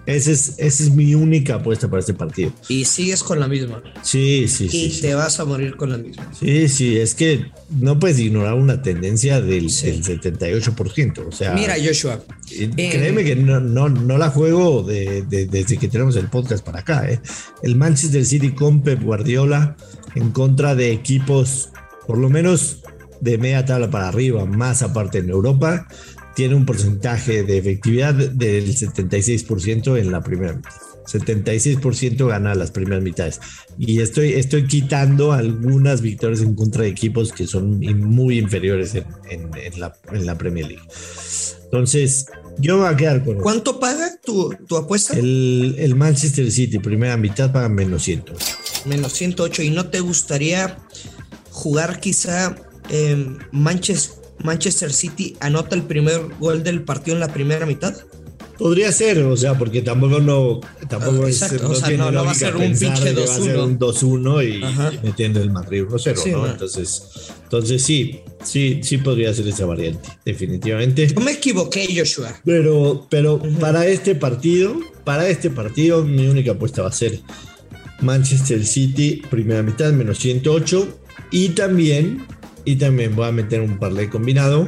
Esa 0.06 0.32
es, 0.32 0.54
esa 0.60 0.84
es 0.84 0.92
mi 0.92 1.16
única 1.16 1.56
apuesta 1.56 1.90
para 1.90 2.00
este 2.00 2.14
partido. 2.14 2.52
Y 2.70 2.86
sigues 2.86 3.24
con 3.24 3.40
la 3.40 3.48
misma. 3.48 3.82
Sí, 4.04 4.48
sí, 4.48 4.70
sí. 4.70 4.86
Y 4.86 5.02
te 5.02 5.16
vas 5.16 5.40
a 5.40 5.46
morir 5.46 5.76
con 5.78 5.90
la 5.92 5.98
misma. 5.98 6.32
Sí, 6.40 6.70
sí, 6.70 6.98
es 6.98 7.16
que 7.16 7.48
no 7.80 7.98
puedes 7.98 8.20
ignorar 8.20 8.54
una 8.54 8.84
tendencia 8.84 9.42
del, 9.42 9.66
78%. 9.70 11.28
O 11.28 11.32
sea, 11.32 11.54
mira, 11.54 11.74
Joshua. 11.84 12.24
Eh, 12.52 12.70
créeme 12.76 13.24
que 13.24 13.36
no, 13.36 13.60
no, 13.60 13.90
no 13.90 14.18
la 14.20 14.30
juego 14.30 14.84
desde 14.84 15.78
que 15.78 15.88
tenemos 15.88 16.16
el 16.18 16.28
podcast 16.28 16.64
para 16.64 16.82
acá. 16.82 17.10
¿eh? 17.10 17.20
El 17.64 17.76
Manchester 17.76 18.24
City 18.26 18.52
con 18.52 18.84
Pep 18.84 19.02
Guardiola 19.02 19.76
en 20.14 20.30
contra 20.30 20.76
de 20.76 20.92
equipos, 20.92 21.70
por 22.06 22.20
lo 22.20 22.30
menos 22.30 22.84
de 23.22 23.38
media 23.38 23.66
tabla 23.66 23.90
para 23.90 24.08
arriba, 24.08 24.46
más 24.46 24.82
aparte 24.82 25.20
en 25.20 25.30
Europa, 25.30 25.88
tiene 26.36 26.56
un 26.56 26.66
porcentaje 26.66 27.44
de 27.44 27.58
efectividad 27.58 28.14
del 28.14 28.76
76% 28.76 29.98
en 29.98 30.12
la 30.12 30.22
primera 30.22 30.54
mitad. 30.54 30.72
76% 31.06 32.28
gana 32.28 32.56
las 32.56 32.72
primeras 32.72 33.04
mitades. 33.04 33.40
Y 33.78 34.02
estoy, 34.02 34.34
estoy 34.34 34.68
quitando 34.68 35.32
algunas 35.32 36.02
victorias 36.02 36.42
en 36.42 36.56
contra 36.56 36.84
de 36.84 36.90
equipos 36.90 37.32
que 37.32 37.48
son 37.48 37.80
muy 37.80 38.40
inferiores 38.40 38.96
en, 38.96 39.52
la, 39.78 40.38
Premier 40.38 40.68
League. 40.68 40.84
Entonces, 41.66 42.26
yo 42.58 42.78
voy 42.78 42.88
a 42.88 42.96
quedar 42.96 43.24
con. 43.24 43.38
¿Cuánto 43.38 43.80
paga 43.80 44.12
tu, 44.24 44.52
apuesta? 44.76 45.18
El, 45.18 45.76
el, 45.78 45.96
Manchester 45.96 46.52
City, 46.52 46.80
primera 46.80 47.18
mitad, 47.18 47.52
paga 47.52 47.70
menos 47.70 48.04
108. 48.04 48.46
Menos 48.86 49.14
108. 49.14 49.64
¿Y 49.64 49.70
no 49.72 49.90
te 49.90 50.00
gustaría 50.00 50.78
jugar 51.52 52.00
quizá 52.00 52.56
Manchester, 53.52 54.26
Manchester 54.44 54.94
City 54.94 55.36
anota 55.40 55.76
el 55.76 55.84
primer 55.84 56.22
gol 56.40 56.64
del 56.64 56.84
partido 56.84 57.16
en 57.16 57.22
la 57.22 57.34
primera 57.34 57.66
mitad? 57.66 57.96
Podría 58.58 58.90
ser, 58.94 59.22
o 59.24 59.36
sea, 59.36 59.58
porque 59.58 59.82
tampoco 59.82 60.22
no, 60.22 60.62
tampoco 60.88 61.28
es, 61.28 61.42
no, 61.62 61.70
o 61.72 61.76
sea, 61.76 61.90
no, 61.98 62.24
va 62.24 62.32
a 62.32 62.34
ser 62.34 62.56
un 62.56 62.78
pinche 62.78 63.14
2-1. 63.14 63.78
2-1 63.78 64.94
y, 64.94 65.06
metiendo 65.06 65.42
el 65.42 65.52
Madrid 65.52 65.84
1-0, 65.84 66.32
¿no? 66.32 66.48
Entonces, 66.48 67.04
entonces 67.44 67.84
sí, 67.84 68.22
sí, 68.44 68.80
sí 68.82 68.98
podría 69.00 69.34
ser 69.34 69.50
esa 69.50 69.66
variante, 69.66 70.08
definitivamente. 70.24 71.06
No 71.16 71.22
me 71.22 71.32
equivoqué, 71.32 71.86
Joshua. 71.94 72.34
Pero, 72.46 73.06
pero 73.10 73.42
para 73.60 73.88
este 73.88 74.16
partido, 74.16 74.80
para 75.04 75.28
este 75.28 75.50
partido, 75.50 76.06
mi 76.06 76.26
única 76.28 76.52
apuesta 76.52 76.82
va 76.82 76.88
a 76.88 76.94
ser 76.94 77.20
Manchester 78.00 78.66
City, 78.66 79.22
primera 79.30 79.64
mitad, 79.64 79.92
menos 79.92 80.20
108. 80.20 81.00
Y 81.32 81.50
también 81.50 82.26
y 82.66 82.76
también 82.76 83.16
voy 83.16 83.28
a 83.28 83.32
meter 83.32 83.62
un 83.62 83.78
parlay 83.80 84.08
combinado. 84.08 84.68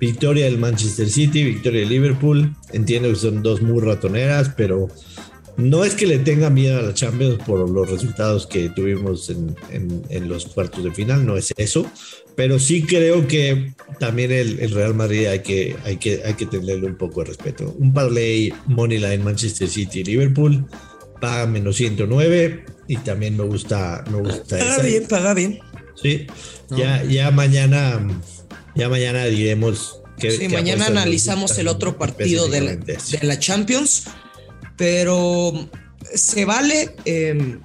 Victoria 0.00 0.46
del 0.46 0.58
Manchester 0.58 1.08
City, 1.10 1.44
victoria 1.44 1.80
del 1.80 1.90
Liverpool. 1.90 2.56
Entiendo 2.72 3.10
que 3.10 3.16
son 3.16 3.42
dos 3.42 3.60
muy 3.60 3.82
ratoneras, 3.82 4.50
pero 4.56 4.88
no 5.58 5.84
es 5.84 5.94
que 5.94 6.06
le 6.06 6.18
tenga 6.18 6.48
miedo 6.48 6.78
a 6.78 6.82
la 6.82 6.94
Champions 6.94 7.42
por 7.44 7.68
los 7.68 7.90
resultados 7.90 8.46
que 8.46 8.70
tuvimos 8.70 9.28
en, 9.28 10.28
los 10.28 10.46
cuartos 10.46 10.82
de 10.82 10.90
final, 10.90 11.26
no 11.26 11.36
es 11.36 11.52
eso. 11.56 11.86
Pero 12.34 12.58
sí 12.58 12.82
creo 12.82 13.28
que 13.28 13.74
también 13.98 14.32
el, 14.32 14.70
Real 14.70 14.94
Madrid 14.94 15.26
hay 15.26 15.40
que, 15.40 15.76
hay, 15.84 15.98
que, 15.98 16.22
hay 16.24 16.34
que 16.34 16.46
tenerle 16.46 16.86
un 16.86 16.96
poco 16.96 17.20
de 17.20 17.26
respeto. 17.26 17.74
Un 17.78 17.92
parlay 17.92 18.52
Moneyline 18.66 19.22
Manchester 19.22 19.68
City 19.68 20.02
Liverpool 20.02 20.66
paga 21.20 21.46
menos 21.46 21.76
109 21.76 22.64
y 22.88 22.96
también 22.96 23.36
me 23.36 23.44
gusta, 23.44 24.02
me 24.10 24.18
gusta 24.18 24.58
paga 24.58 24.82
bien, 24.82 25.06
paga 25.06 25.34
bien. 25.34 25.60
Sí, 25.94 26.26
ya, 26.70 27.04
ya 27.04 27.30
mañana, 27.30 28.00
ya 28.74 28.88
mañana 28.88 29.24
diremos 29.26 30.00
que. 30.18 30.30
Sí, 30.30 30.48
mañana 30.48 30.86
analizamos 30.86 31.56
el 31.58 31.68
otro 31.68 31.98
partido 31.98 32.48
de 32.48 32.60
la, 32.60 32.76
de 32.76 32.98
la, 33.22 33.38
Champions, 33.38 34.04
pero 34.76 35.68
se 36.14 36.44
vale 36.44 36.94
em, 37.04 37.60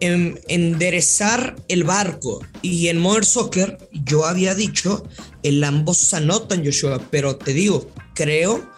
em, 0.00 0.36
enderezar 0.48 1.56
el 1.68 1.84
barco. 1.84 2.40
Y 2.62 2.88
en 2.88 2.98
Modern 2.98 3.26
Soccer, 3.26 3.78
yo 3.92 4.26
había 4.26 4.54
dicho, 4.54 5.06
el 5.42 5.62
ambos 5.64 6.14
anotan, 6.14 6.64
Joshua, 6.64 7.00
pero 7.10 7.36
te 7.36 7.52
digo, 7.52 7.90
creo, 8.14 8.70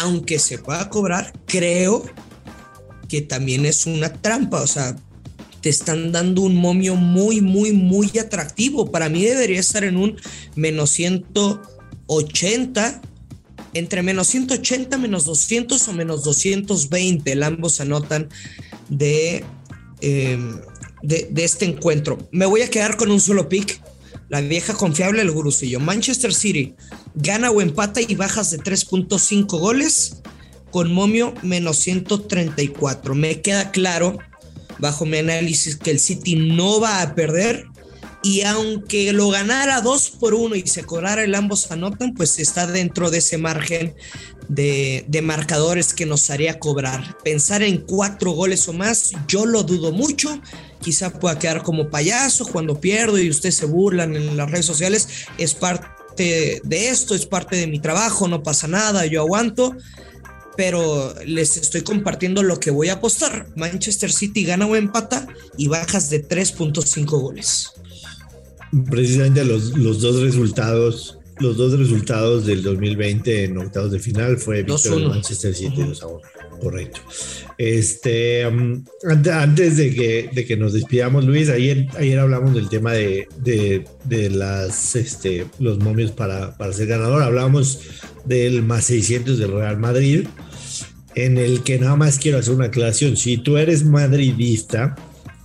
aunque 0.00 0.38
se 0.38 0.58
pueda 0.58 0.88
cobrar, 0.88 1.32
creo 1.46 2.04
que 3.08 3.22
también 3.22 3.66
es 3.66 3.86
una 3.86 4.12
trampa. 4.12 4.62
O 4.62 4.66
sea, 4.66 4.96
te 5.60 5.68
están 5.68 6.12
dando 6.12 6.42
un 6.42 6.56
momio 6.56 6.96
muy, 6.96 7.40
muy, 7.40 7.72
muy 7.72 8.10
atractivo. 8.18 8.90
Para 8.90 9.08
mí 9.08 9.24
debería 9.24 9.60
estar 9.60 9.84
en 9.84 9.96
un 9.96 10.16
menos 10.54 10.90
180, 10.90 13.00
entre 13.74 14.02
menos 14.02 14.26
180, 14.28 14.98
menos 14.98 15.24
200 15.24 15.88
o 15.88 15.92
menos 15.92 16.24
220. 16.24 17.32
El 17.32 17.42
ambos 17.42 17.80
anotan 17.80 18.28
de, 18.88 19.44
em, 20.00 20.60
de, 21.02 21.28
de, 21.30 21.44
este 21.44 21.64
encuentro. 21.64 22.18
Me 22.30 22.46
voy 22.46 22.62
a 22.62 22.70
quedar 22.70 22.96
con 22.96 23.10
un 23.10 23.20
solo 23.20 23.48
pick. 23.48 23.80
La 24.28 24.40
vieja 24.40 24.74
confiable 24.74 25.20
del 25.20 25.30
gurusillo. 25.30 25.78
Manchester 25.78 26.34
City 26.34 26.74
gana 27.14 27.50
o 27.50 27.60
empata 27.60 28.00
y 28.00 28.14
bajas 28.16 28.50
de 28.50 28.58
3.5 28.58 29.58
goles 29.58 30.22
con 30.70 30.92
momio 30.92 31.32
menos 31.42 31.78
134. 31.78 33.14
Me 33.14 33.40
queda 33.40 33.70
claro 33.70 34.18
bajo 34.78 35.06
mi 35.06 35.18
análisis, 35.18 35.76
que 35.76 35.90
el 35.90 36.00
City 36.00 36.36
no 36.36 36.80
va 36.80 37.02
a 37.02 37.14
perder. 37.14 37.66
Y 38.22 38.42
aunque 38.42 39.12
lo 39.12 39.28
ganara 39.28 39.80
2 39.80 40.10
por 40.18 40.34
1 40.34 40.56
y 40.56 40.66
se 40.66 40.82
cobrara 40.82 41.22
el 41.22 41.34
ambos 41.34 41.70
anotan, 41.70 42.14
pues 42.14 42.38
está 42.38 42.66
dentro 42.66 43.10
de 43.10 43.18
ese 43.18 43.38
margen 43.38 43.94
de, 44.48 45.04
de, 45.06 45.22
marcadores 45.22 45.94
que 45.94 46.06
nos 46.06 46.28
haría 46.30 46.58
cobrar. 46.58 47.16
Pensar 47.22 47.62
en 47.62 47.78
cuatro 47.78 48.32
goles 48.32 48.66
o 48.68 48.72
más, 48.72 49.12
yo 49.28 49.46
lo 49.46 49.62
dudo 49.62 49.92
mucho. 49.92 50.40
Quizá 50.80 51.10
pueda 51.10 51.38
quedar 51.38 51.62
como 51.62 51.88
payaso 51.88 52.46
cuando 52.46 52.80
pierdo 52.80 53.18
y 53.18 53.30
ustedes 53.30 53.56
se 53.56 53.66
burlan 53.66 54.16
en 54.16 54.36
las 54.36 54.50
redes 54.50 54.66
sociales. 54.66 55.08
Es 55.38 55.54
parte 55.54 56.60
de 56.64 56.88
esto, 56.88 57.14
es 57.14 57.26
parte 57.26 57.56
de 57.56 57.66
mi 57.66 57.78
trabajo, 57.78 58.26
no 58.26 58.42
pasa 58.42 58.66
nada, 58.66 59.06
yo 59.06 59.20
aguanto 59.20 59.76
pero 60.56 61.14
les 61.24 61.56
estoy 61.56 61.82
compartiendo 61.82 62.42
lo 62.42 62.58
que 62.58 62.70
voy 62.70 62.88
a 62.88 62.94
apostar. 62.94 63.46
Manchester 63.56 64.10
City 64.10 64.44
gana 64.44 64.66
o 64.66 64.76
empata 64.76 65.26
y 65.56 65.68
bajas 65.68 66.10
de 66.10 66.26
3.5 66.26 67.04
goles. 67.20 67.70
Precisamente 68.90 69.44
los, 69.44 69.72
dos 70.00 70.20
resultados, 70.22 71.18
los 71.38 71.56
dos 71.56 71.78
resultados 71.78 72.46
del 72.46 72.62
2020 72.62 73.44
en 73.44 73.58
octavos 73.58 73.92
de 73.92 73.98
final 73.98 74.38
fue 74.38 74.62
victoria 74.62 75.08
Manchester 75.08 75.54
City 75.54 75.82
Correcto. 76.60 77.00
Este, 77.58 78.46
um, 78.46 78.82
antes 79.04 79.76
de 79.76 79.94
que, 79.94 80.30
de 80.32 80.46
que 80.46 80.56
nos 80.56 80.72
despidamos, 80.72 81.24
Luis, 81.24 81.50
ayer, 81.50 81.86
ayer 81.98 82.18
hablamos 82.18 82.54
del 82.54 82.70
tema 82.70 82.92
de, 82.92 83.28
de, 83.42 84.30
las, 84.30 84.96
este, 84.96 85.46
los 85.58 85.78
momios 85.78 86.12
para, 86.12 86.56
para 86.56 86.72
ser 86.72 86.86
ganador. 86.86 87.22
Hablamos 87.22 87.80
del 88.24 88.62
más 88.62 88.84
600 88.84 89.38
del 89.38 89.52
Real 89.52 89.78
Madrid 89.78 90.26
en 91.16 91.38
el 91.38 91.62
que 91.62 91.78
nada 91.78 91.96
más 91.96 92.18
quiero 92.18 92.38
hacer 92.38 92.54
una 92.54 92.66
aclaración. 92.66 93.16
Si 93.16 93.38
tú 93.38 93.56
eres 93.56 93.84
madridista, 93.84 94.94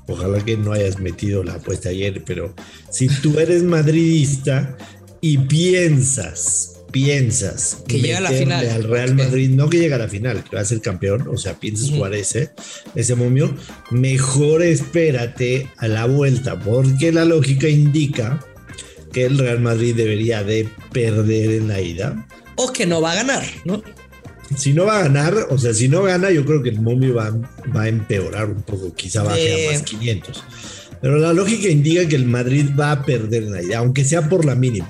ojalá 0.06 0.44
que 0.44 0.58
no 0.58 0.74
hayas 0.74 1.00
metido 1.00 1.44
la 1.44 1.54
apuesta 1.54 1.90
ayer, 1.90 2.24
pero 2.26 2.54
si 2.92 3.08
tú 3.08 3.40
eres 3.40 3.64
madridista 3.64 4.78
y 5.22 5.38
piensas, 5.38 6.74
piensas 6.92 7.78
que 7.88 8.02
llega 8.02 8.18
a 8.18 8.22
la 8.22 8.32
final 8.32 8.68
al 8.70 8.84
Real 8.84 9.16
Madrid, 9.16 9.50
no 9.50 9.70
que 9.70 9.80
llega 9.80 9.96
a 9.96 10.00
la 10.00 10.10
final, 10.10 10.44
que 10.44 10.58
va 10.58 10.62
a 10.62 10.66
ser 10.66 10.82
campeón, 10.82 11.28
o 11.30 11.38
sea, 11.38 11.58
piensas 11.58 11.90
jugar 11.90 12.14
ese, 12.16 12.52
ese 12.94 13.16
momio, 13.16 13.56
mejor 13.92 14.64
espérate 14.64 15.70
a 15.78 15.88
la 15.88 16.06
vuelta, 16.06 16.60
porque 16.60 17.14
la 17.14 17.24
lógica 17.24 17.70
indica 17.70 18.46
que 19.14 19.26
el 19.26 19.38
Real 19.38 19.62
Madrid 19.62 19.96
debería 19.96 20.44
de 20.44 20.68
perder 20.92 21.52
en 21.52 21.70
la 21.70 21.80
ida. 21.80 22.28
O 22.58 22.74
que 22.74 22.86
no 22.86 23.00
va 23.00 23.14
a 23.14 23.16
ganar, 23.16 23.46
¿no? 23.64 23.82
Si 24.56 24.74
no 24.74 24.86
va 24.86 25.00
a 25.00 25.04
ganar, 25.04 25.48
o 25.50 25.58
sea, 25.58 25.74
si 25.74 25.88
no 25.88 26.04
gana, 26.04 26.32
yo 26.32 26.46
creo 26.46 26.62
que 26.62 26.70
el 26.70 26.82
momio 26.82 27.16
va, 27.16 27.32
va 27.76 27.84
a 27.84 27.88
empeorar 27.88 28.50
un 28.50 28.62
poco, 28.62 28.94
quizá 28.94 29.24
baje 29.24 29.70
a 29.70 29.72
más 29.72 29.82
500. 29.84 30.44
Pero 31.02 31.18
la 31.18 31.34
lógica 31.34 31.68
indica 31.68 32.08
que 32.08 32.16
el 32.16 32.26
Madrid 32.26 32.70
va 32.80 32.92
a 32.92 33.04
perder 33.04 33.44
en 33.44 33.52
la 33.54 33.64
idea, 33.64 33.80
aunque 33.80 34.06
sea 34.06 34.30
por 34.30 34.46
la 34.46 34.56
mínima. 34.56 34.90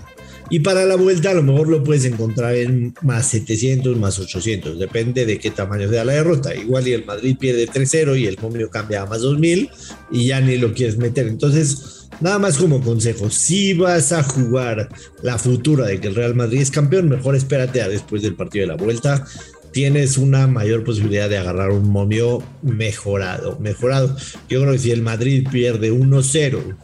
Y 0.51 0.59
para 0.59 0.83
la 0.83 0.97
vuelta 0.97 1.31
a 1.31 1.33
lo 1.33 1.43
mejor 1.43 1.69
lo 1.69 1.81
puedes 1.81 2.03
encontrar 2.03 2.53
en 2.55 2.93
más 3.01 3.27
700, 3.27 3.95
más 3.95 4.19
800, 4.19 4.77
depende 4.77 5.25
de 5.25 5.39
qué 5.39 5.49
tamaño 5.49 5.89
sea 5.89 6.03
la 6.03 6.11
derrota. 6.11 6.53
Igual 6.53 6.89
y 6.89 6.91
el 6.91 7.05
Madrid 7.05 7.37
pierde 7.39 7.69
3-0 7.69 8.19
y 8.19 8.27
el 8.27 8.37
momio 8.37 8.69
cambia 8.69 9.03
a 9.03 9.05
más 9.05 9.21
2000 9.21 9.69
y 10.11 10.27
ya 10.27 10.41
ni 10.41 10.57
lo 10.57 10.73
quieres 10.73 10.97
meter. 10.97 11.27
Entonces, 11.27 12.09
nada 12.19 12.37
más 12.37 12.57
como 12.57 12.81
consejo, 12.81 13.29
si 13.29 13.73
vas 13.73 14.11
a 14.11 14.23
jugar 14.23 14.89
la 15.23 15.37
futura 15.37 15.85
de 15.85 16.01
que 16.01 16.09
el 16.09 16.15
Real 16.15 16.35
Madrid 16.35 16.59
es 16.59 16.69
campeón, 16.69 17.07
mejor 17.07 17.37
espérate 17.37 17.81
a 17.81 17.87
después 17.87 18.21
del 18.21 18.35
partido 18.35 18.63
de 18.63 18.75
la 18.75 18.83
vuelta 18.83 19.25
tienes 19.71 20.17
una 20.17 20.47
mayor 20.47 20.83
posibilidad 20.83 21.29
de 21.29 21.37
agarrar 21.37 21.71
un 21.71 21.89
momio 21.89 22.43
mejorado. 22.61 23.57
Mejorado. 23.61 24.17
Yo 24.49 24.59
creo 24.59 24.73
que 24.73 24.79
si 24.79 24.91
el 24.91 25.01
Madrid 25.01 25.47
pierde 25.49 25.93
1-0, 25.93 26.75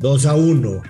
2-1 0.00 0.82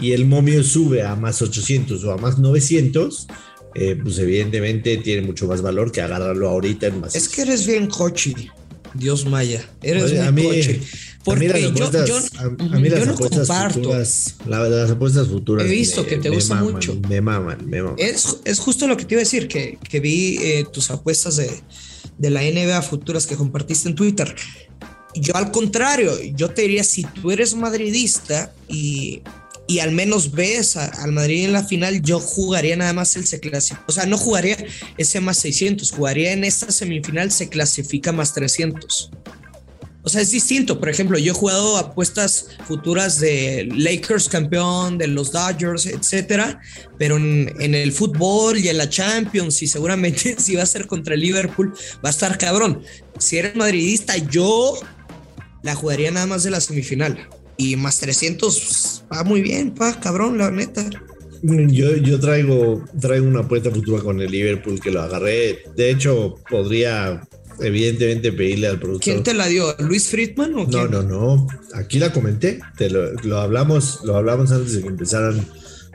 y 0.00 0.12
el 0.12 0.26
momio 0.26 0.62
sube 0.62 1.02
a 1.02 1.16
más 1.16 1.42
800 1.42 2.02
o 2.04 2.12
a 2.12 2.16
más 2.18 2.38
900, 2.38 3.26
eh, 3.74 3.98
pues 4.02 4.18
evidentemente 4.18 4.96
tiene 4.98 5.22
mucho 5.22 5.46
más 5.46 5.62
valor 5.62 5.92
que 5.92 6.00
agarrarlo 6.00 6.48
ahorita 6.48 6.86
en 6.86 7.00
más. 7.00 7.14
Es 7.14 7.28
que 7.28 7.42
eres 7.42 7.66
bien 7.66 7.88
coche, 7.88 8.34
Dios 8.94 9.26
Maya. 9.26 9.68
Eres. 9.82 10.02
Porque 10.02 10.20
a 10.20 10.32
mí 10.32 10.42
yo, 11.74 12.06
yo, 12.06 12.18
a, 12.38 12.78
mí 12.78 12.88
las 12.88 13.08
apuestas 13.08 13.74
futuras, 13.74 14.36
las 14.46 14.90
apuestas 14.90 15.28
futuras. 15.28 15.66
He 15.66 15.70
visto 15.70 16.06
que 16.06 16.16
te 16.16 16.30
gusta 16.30 16.54
mucho. 16.56 16.98
Me 17.08 17.20
maman, 17.20 17.68
me 17.68 17.82
maman. 17.82 17.96
Es, 17.98 18.38
es, 18.44 18.58
justo 18.60 18.86
lo 18.86 18.96
que 18.96 19.04
te 19.04 19.14
iba 19.14 19.20
a 19.20 19.24
decir, 19.24 19.46
que, 19.46 19.78
que 19.88 20.00
vi 20.00 20.38
eh, 20.40 20.64
tus 20.72 20.90
apuestas 20.90 21.36
de, 21.36 21.50
de 22.16 22.30
la 22.30 22.40
NBA 22.40 22.80
futuras 22.82 23.26
que 23.26 23.36
compartiste 23.36 23.88
en 23.88 23.94
Twitter. 23.94 24.34
Yo 25.14 25.36
al 25.36 25.50
contrario, 25.50 26.12
yo 26.34 26.50
te 26.50 26.62
diría, 26.62 26.84
si 26.84 27.02
tú 27.04 27.30
eres 27.30 27.54
madridista 27.54 28.52
y 28.68 29.22
y 29.68 29.80
al 29.80 29.92
menos 29.92 30.32
ves 30.32 30.76
al 30.76 31.12
Madrid 31.12 31.44
en 31.44 31.52
la 31.52 31.62
final, 31.62 32.00
yo 32.00 32.18
jugaría 32.20 32.74
nada 32.74 32.94
más 32.94 33.14
el 33.16 33.26
se 33.26 33.38
clasifica. 33.38 33.84
O 33.86 33.92
sea, 33.92 34.06
no 34.06 34.16
jugaría 34.16 34.56
ese 34.96 35.20
más 35.20 35.36
600, 35.36 35.92
jugaría 35.92 36.32
en 36.32 36.42
esta 36.42 36.72
semifinal, 36.72 37.30
se 37.30 37.50
clasifica 37.50 38.10
más 38.10 38.32
300. 38.32 39.10
O 40.02 40.08
sea, 40.08 40.22
es 40.22 40.30
distinto. 40.30 40.80
Por 40.80 40.88
ejemplo, 40.88 41.18
yo 41.18 41.32
he 41.32 41.34
jugado 41.34 41.76
apuestas 41.76 42.46
futuras 42.66 43.20
de 43.20 43.68
Lakers 43.70 44.30
campeón, 44.30 44.96
de 44.96 45.06
los 45.06 45.32
Dodgers, 45.32 45.84
etcétera, 45.84 46.62
pero 46.98 47.18
en, 47.18 47.52
en, 47.60 47.74
el 47.74 47.92
fútbol 47.92 48.56
y 48.56 48.68
en 48.68 48.78
la 48.78 48.88
Champions, 48.88 49.60
y 49.62 49.66
seguramente 49.66 50.36
si 50.38 50.56
va 50.56 50.62
a 50.62 50.66
ser 50.66 50.86
contra 50.86 51.12
el 51.12 51.20
Liverpool, 51.20 51.74
va 52.02 52.08
a 52.08 52.10
estar 52.10 52.38
cabrón. 52.38 52.82
Si 53.18 53.36
eres 53.36 53.54
madridista, 53.54 54.16
yo 54.16 54.78
la 55.62 55.74
jugaría 55.74 56.10
nada 56.10 56.24
más 56.24 56.42
de 56.42 56.52
la 56.52 56.62
semifinal. 56.62 57.28
Y 57.58 57.76
más 57.76 57.98
300 57.98 59.04
va 59.12 59.24
muy 59.24 59.42
bien, 59.42 59.74
pa, 59.74 60.00
cabrón, 60.00 60.38
la 60.38 60.50
neta. 60.50 60.88
Yo, 61.42 61.96
yo 61.96 62.18
traigo, 62.18 62.84
traigo 63.00 63.26
una 63.26 63.40
apuesta 63.40 63.70
futura 63.70 64.02
con 64.02 64.20
el 64.20 64.30
Liverpool 64.30 64.80
que 64.80 64.90
lo 64.90 65.02
agarré. 65.02 65.64
De 65.76 65.90
hecho, 65.90 66.36
podría 66.48 67.20
evidentemente 67.60 68.32
pedirle 68.32 68.68
al 68.68 68.78
productor. 68.78 69.02
¿Quién 69.02 69.22
te 69.22 69.34
la 69.34 69.46
dio? 69.46 69.74
¿Luis 69.78 70.08
Friedman 70.08 70.54
o 70.54 70.66
No, 70.66 70.88
no, 70.88 71.02
no. 71.02 71.46
Aquí 71.74 71.98
la 71.98 72.12
comenté. 72.12 72.60
Te 72.76 72.90
lo, 72.90 73.12
lo, 73.12 73.38
hablamos, 73.38 74.00
lo 74.04 74.16
hablamos 74.16 74.50
antes 74.52 74.74
de 74.74 74.82
que 74.82 74.88
empezaran 74.88 75.44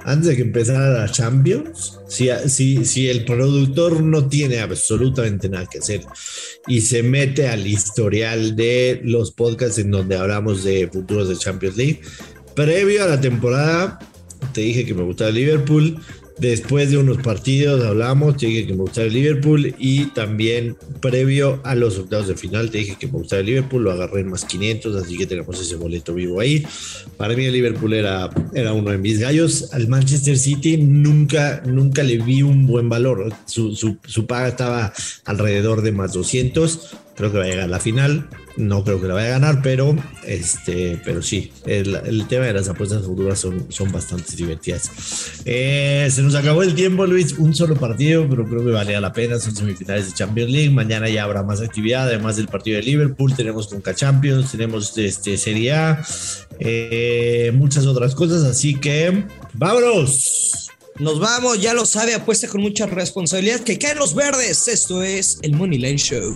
antes 0.05 0.29
de 0.29 0.35
que 0.35 0.41
empezara 0.41 0.89
la 0.89 1.09
Champions, 1.09 1.99
si, 2.07 2.29
si, 2.47 2.85
si 2.85 3.09
el 3.09 3.25
productor 3.25 4.01
no 4.01 4.27
tiene 4.27 4.59
absolutamente 4.59 5.49
nada 5.49 5.65
que 5.65 5.79
hacer 5.79 6.01
y 6.67 6.81
se 6.81 7.03
mete 7.03 7.47
al 7.47 7.65
historial 7.65 8.55
de 8.55 9.01
los 9.03 9.31
podcasts 9.31 9.79
en 9.79 9.91
donde 9.91 10.15
hablamos 10.15 10.63
de 10.63 10.89
futuros 10.91 11.29
de 11.29 11.37
Champions 11.37 11.77
League, 11.77 12.01
previo 12.55 13.03
a 13.03 13.07
la 13.07 13.21
temporada, 13.21 13.99
te 14.53 14.61
dije 14.61 14.85
que 14.85 14.93
me 14.93 15.03
gustaba 15.03 15.31
Liverpool, 15.31 15.99
Después 16.39 16.89
de 16.89 16.97
unos 16.97 17.17
partidos 17.17 17.83
hablamos, 17.83 18.37
te 18.37 18.47
dije 18.47 18.65
que 18.65 18.73
me 18.73 18.81
gustaba 18.81 19.07
el 19.07 19.13
Liverpool 19.13 19.75
y 19.77 20.07
también 20.07 20.75
previo 20.99 21.61
a 21.63 21.75
los 21.75 21.97
octavos 21.99 22.27
de 22.27 22.35
final 22.35 22.71
te 22.71 22.79
dije 22.79 22.97
que 22.99 23.07
me 23.07 23.13
gustaba 23.13 23.41
el 23.41 23.45
Liverpool, 23.45 23.83
lo 23.83 23.91
agarré 23.91 24.21
en 24.21 24.29
más 24.29 24.43
500, 24.45 24.95
así 24.95 25.17
que 25.17 25.27
tenemos 25.27 25.61
ese 25.61 25.75
boleto 25.75 26.13
vivo 26.13 26.39
ahí. 26.39 26.65
Para 27.17 27.35
mí 27.35 27.45
el 27.45 27.53
Liverpool 27.53 27.93
era, 27.93 28.29
era 28.53 28.73
uno 28.73 28.91
de 28.91 28.97
mis 28.97 29.19
gallos. 29.19 29.73
Al 29.73 29.87
Manchester 29.87 30.37
City 30.37 30.77
nunca, 30.77 31.61
nunca 31.65 32.03
le 32.03 32.17
vi 32.17 32.41
un 32.41 32.65
buen 32.65 32.89
valor. 32.89 33.31
Su, 33.45 33.75
su, 33.75 33.97
su 34.05 34.25
paga 34.25 34.47
estaba 34.47 34.93
alrededor 35.25 35.81
de 35.81 35.91
más 35.91 36.13
200 36.13 36.97
creo 37.15 37.31
que 37.31 37.37
va 37.37 37.43
a 37.43 37.47
llegar 37.47 37.65
a 37.65 37.67
la 37.67 37.79
final. 37.79 38.27
No 38.55 38.83
creo 38.83 39.01
que 39.01 39.07
la 39.07 39.15
vaya 39.15 39.27
a 39.27 39.39
ganar, 39.39 39.61
pero, 39.63 39.95
este, 40.25 41.01
pero 41.03 41.23
sí, 41.23 41.51
el, 41.65 42.27
tema 42.27 42.45
de 42.45 42.53
las 42.53 42.69
apuestas 42.69 43.03
futuras 43.03 43.39
son, 43.39 43.65
son 43.69 43.91
bastante 43.91 44.35
divertidas. 44.35 45.41
Eh, 45.45 46.07
se 46.11 46.21
nos 46.21 46.35
acabó 46.35 46.61
el 46.61 46.75
tiempo, 46.75 47.07
Luis. 47.07 47.33
Un 47.39 47.55
solo 47.55 47.75
partido, 47.75 48.27
pero 48.29 48.47
creo 48.47 48.63
que 48.63 48.71
valía 48.71 49.01
la 49.01 49.11
pena. 49.11 49.39
Son 49.39 49.55
semifinales 49.55 50.07
de 50.07 50.13
Champions 50.13 50.51
League. 50.51 50.69
Mañana 50.69 51.09
ya 51.09 51.23
habrá 51.23 51.41
más 51.41 51.61
actividad, 51.61 52.07
además 52.07 52.35
del 52.35 52.47
partido 52.47 52.77
de 52.77 52.83
Liverpool. 52.83 53.35
Tenemos 53.35 53.67
Conca 53.67 53.95
Champions, 53.95 54.51
tenemos 54.51 54.95
este, 54.99 55.37
Serie 55.37 55.71
A, 55.73 56.05
eh, 56.59 57.51
muchas 57.55 57.87
otras 57.87 58.13
cosas. 58.13 58.43
Así 58.43 58.75
que, 58.75 59.25
¡vámonos! 59.53 60.69
Nos 60.99 61.19
vamos, 61.19 61.59
ya 61.59 61.73
lo 61.73 61.87
sabe, 61.87 62.13
apuesta 62.13 62.47
con 62.47 62.61
mucha 62.61 62.85
responsabilidad 62.85 63.61
que 63.61 63.79
caen 63.79 63.97
los 63.97 64.13
verdes. 64.13 64.67
Esto 64.67 65.01
es 65.01 65.39
el 65.41 65.53
Money 65.53 65.79
Line 65.79 65.97
Show. 65.97 66.35